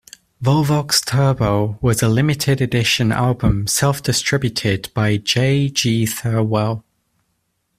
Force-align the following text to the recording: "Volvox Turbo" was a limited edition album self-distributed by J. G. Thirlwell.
"Volvox 0.41 1.05
Turbo" 1.05 1.77
was 1.79 2.01
a 2.01 2.09
limited 2.09 2.59
edition 2.59 3.11
album 3.11 3.67
self-distributed 3.67 4.89
by 4.95 5.17
J. 5.17 5.69
G. 5.69 6.07
Thirlwell. 6.07 6.83